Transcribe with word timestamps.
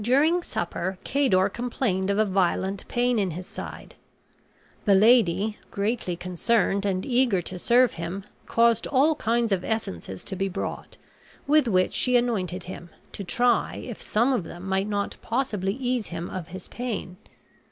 During 0.01 0.41
supper 0.41 0.97
Cador 1.03 1.47
complained 1.47 2.09
of 2.09 2.17
a 2.17 2.25
violent 2.25 2.87
pain 2.87 3.19
in 3.19 3.29
his 3.29 3.45
side. 3.45 3.93
The 4.85 4.95
lady, 4.95 5.59
greatly 5.69 6.15
concerned, 6.15 6.87
and 6.87 7.05
eager 7.05 7.39
to 7.43 7.59
serve 7.59 7.91
him, 7.93 8.23
caused 8.47 8.87
all 8.87 9.13
kinds 9.13 9.51
of 9.51 9.63
essences 9.63 10.23
to 10.23 10.35
be 10.35 10.49
brought, 10.49 10.97
with 11.45 11.67
which 11.67 11.93
she 11.93 12.17
anointed 12.17 12.63
him, 12.63 12.89
to 13.11 13.23
try 13.23 13.75
if 13.75 14.01
some 14.01 14.33
of 14.33 14.43
them 14.43 14.67
might 14.67 14.87
not 14.87 15.17
possibly 15.21 15.73
ease 15.73 16.07
him 16.07 16.31
of 16.31 16.47
his 16.47 16.67
pain. 16.67 17.17